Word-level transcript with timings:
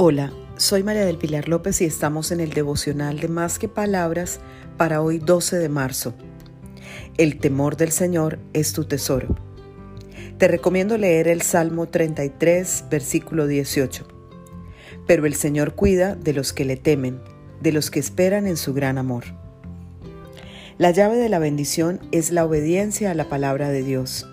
Hola, 0.00 0.32
soy 0.56 0.84
María 0.84 1.04
del 1.04 1.18
Pilar 1.18 1.48
López 1.48 1.80
y 1.80 1.84
estamos 1.84 2.30
en 2.30 2.38
el 2.38 2.50
devocional 2.50 3.18
de 3.18 3.26
Más 3.26 3.58
que 3.58 3.66
Palabras 3.66 4.38
para 4.76 5.02
hoy 5.02 5.18
12 5.18 5.56
de 5.56 5.68
marzo. 5.68 6.14
El 7.16 7.40
temor 7.40 7.76
del 7.76 7.90
Señor 7.90 8.38
es 8.52 8.72
tu 8.72 8.84
tesoro. 8.84 9.34
Te 10.38 10.46
recomiendo 10.46 10.96
leer 10.98 11.26
el 11.26 11.42
Salmo 11.42 11.88
33, 11.88 12.84
versículo 12.88 13.48
18. 13.48 14.06
Pero 15.08 15.26
el 15.26 15.34
Señor 15.34 15.74
cuida 15.74 16.14
de 16.14 16.32
los 16.32 16.52
que 16.52 16.64
le 16.64 16.76
temen, 16.76 17.20
de 17.60 17.72
los 17.72 17.90
que 17.90 17.98
esperan 17.98 18.46
en 18.46 18.56
su 18.56 18.74
gran 18.74 18.98
amor. 18.98 19.24
La 20.78 20.92
llave 20.92 21.16
de 21.16 21.28
la 21.28 21.40
bendición 21.40 21.98
es 22.12 22.30
la 22.30 22.44
obediencia 22.44 23.10
a 23.10 23.14
la 23.14 23.28
palabra 23.28 23.70
de 23.70 23.82
Dios. 23.82 24.28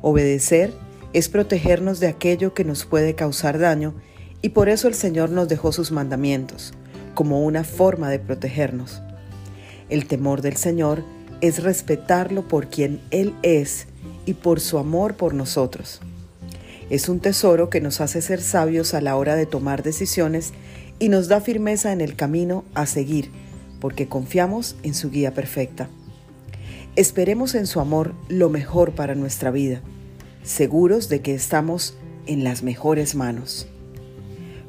Obedecer 0.00 0.72
es 1.12 1.28
protegernos 1.28 2.00
de 2.00 2.08
aquello 2.08 2.54
que 2.54 2.64
nos 2.64 2.86
puede 2.86 3.14
causar 3.14 3.58
daño 3.58 3.94
y 4.44 4.50
por 4.50 4.68
eso 4.68 4.88
el 4.88 4.94
Señor 4.94 5.30
nos 5.30 5.48
dejó 5.48 5.72
sus 5.72 5.90
mandamientos, 5.90 6.74
como 7.14 7.42
una 7.42 7.64
forma 7.64 8.10
de 8.10 8.18
protegernos. 8.18 9.00
El 9.88 10.04
temor 10.04 10.42
del 10.42 10.56
Señor 10.56 11.02
es 11.40 11.62
respetarlo 11.62 12.46
por 12.46 12.68
quien 12.68 13.00
Él 13.10 13.32
es 13.40 13.86
y 14.26 14.34
por 14.34 14.60
su 14.60 14.76
amor 14.76 15.16
por 15.16 15.32
nosotros. 15.32 16.02
Es 16.90 17.08
un 17.08 17.20
tesoro 17.20 17.70
que 17.70 17.80
nos 17.80 18.02
hace 18.02 18.20
ser 18.20 18.42
sabios 18.42 18.92
a 18.92 19.00
la 19.00 19.16
hora 19.16 19.34
de 19.34 19.46
tomar 19.46 19.82
decisiones 19.82 20.52
y 20.98 21.08
nos 21.08 21.28
da 21.28 21.40
firmeza 21.40 21.90
en 21.94 22.02
el 22.02 22.14
camino 22.14 22.64
a 22.74 22.84
seguir, 22.84 23.30
porque 23.80 24.08
confiamos 24.08 24.76
en 24.82 24.92
su 24.92 25.08
guía 25.08 25.32
perfecta. 25.32 25.88
Esperemos 26.96 27.54
en 27.54 27.66
su 27.66 27.80
amor 27.80 28.12
lo 28.28 28.50
mejor 28.50 28.92
para 28.92 29.14
nuestra 29.14 29.50
vida, 29.50 29.80
seguros 30.42 31.08
de 31.08 31.22
que 31.22 31.32
estamos 31.32 31.96
en 32.26 32.44
las 32.44 32.62
mejores 32.62 33.14
manos. 33.14 33.68